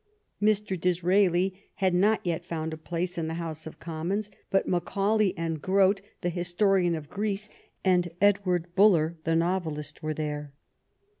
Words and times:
Mr. 0.41 0.79
Dis 0.81 1.01
raeli 1.01 1.53
had 1.75 1.93
not 1.93 2.25
yet 2.25 2.43
found 2.43 2.73
a 2.73 2.75
place 2.77 3.19
in 3.19 3.27
the 3.27 3.35
House 3.35 3.67
of 3.67 3.77
Com 3.77 4.07
mons. 4.09 4.31
But 4.49 4.67
Macaulay, 4.67 5.37
and 5.37 5.61
Grote, 5.61 6.01
the 6.21 6.29
historian 6.29 6.95
of 6.95 7.07
Greece, 7.07 7.49
and 7.85 8.09
Edward 8.19 8.73
Bulwer, 8.75 9.17
the 9.25 9.35
novelist, 9.35 10.01
were 10.01 10.15
there. 10.15 10.53